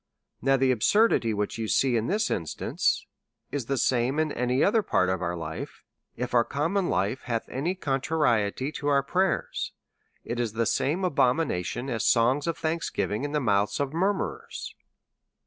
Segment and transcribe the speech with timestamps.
[0.41, 3.05] Now the ab surdity which you see in this instance
[3.51, 5.83] is the same in liny other part of our life;
[6.15, 9.73] if our common life hath jiny contrariety to our prayers,
[10.23, 14.11] it is the same abomin ation as songs of thanksgiving in the mouths of mur
[14.11, 14.73] murers.